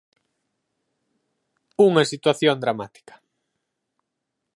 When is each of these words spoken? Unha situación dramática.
Unha 1.87 2.03
situación 2.11 2.55
dramática. 2.63 3.13